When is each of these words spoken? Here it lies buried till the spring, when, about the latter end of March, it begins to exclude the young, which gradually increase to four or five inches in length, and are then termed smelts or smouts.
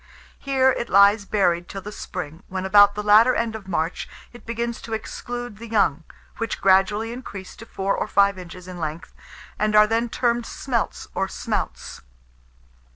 Here 0.39 0.71
it 0.71 0.89
lies 0.89 1.25
buried 1.25 1.69
till 1.69 1.83
the 1.83 1.91
spring, 1.91 2.41
when, 2.47 2.65
about 2.65 2.95
the 2.95 3.03
latter 3.03 3.35
end 3.35 3.55
of 3.55 3.67
March, 3.67 4.09
it 4.33 4.47
begins 4.47 4.81
to 4.81 4.93
exclude 4.95 5.57
the 5.59 5.67
young, 5.67 6.05
which 6.39 6.59
gradually 6.59 7.11
increase 7.13 7.55
to 7.57 7.67
four 7.67 7.95
or 7.95 8.07
five 8.07 8.39
inches 8.39 8.67
in 8.67 8.79
length, 8.79 9.13
and 9.59 9.75
are 9.75 9.85
then 9.85 10.09
termed 10.09 10.47
smelts 10.47 11.07
or 11.13 11.27
smouts. 11.27 12.01